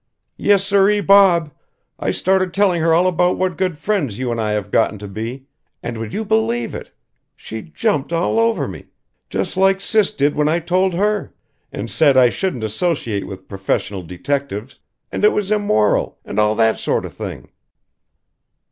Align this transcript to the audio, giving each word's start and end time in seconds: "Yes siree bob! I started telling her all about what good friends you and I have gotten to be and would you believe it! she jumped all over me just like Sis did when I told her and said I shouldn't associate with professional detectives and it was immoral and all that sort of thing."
"Yes 0.37 0.63
siree 0.65 0.99
bob! 0.99 1.51
I 1.99 2.09
started 2.09 2.55
telling 2.55 2.81
her 2.81 2.91
all 2.91 3.05
about 3.05 3.37
what 3.37 3.55
good 3.55 3.77
friends 3.77 4.17
you 4.17 4.31
and 4.31 4.41
I 4.41 4.53
have 4.53 4.71
gotten 4.71 4.97
to 4.97 5.07
be 5.07 5.45
and 5.83 5.99
would 5.99 6.11
you 6.11 6.25
believe 6.25 6.73
it! 6.73 6.89
she 7.35 7.61
jumped 7.61 8.11
all 8.11 8.39
over 8.39 8.67
me 8.67 8.85
just 9.29 9.57
like 9.57 9.79
Sis 9.79 10.09
did 10.09 10.33
when 10.33 10.47
I 10.49 10.57
told 10.57 10.95
her 10.95 11.35
and 11.71 11.87
said 11.87 12.17
I 12.17 12.29
shouldn't 12.31 12.63
associate 12.63 13.27
with 13.27 13.47
professional 13.47 14.01
detectives 14.01 14.79
and 15.11 15.23
it 15.23 15.33
was 15.33 15.51
immoral 15.51 16.17
and 16.25 16.39
all 16.39 16.55
that 16.55 16.79
sort 16.79 17.05
of 17.05 17.13
thing." 17.13 17.51